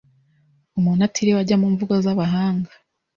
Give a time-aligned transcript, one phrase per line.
[0.77, 2.71] Umuntu atiriwe ajya mu mvugo z’abahanga,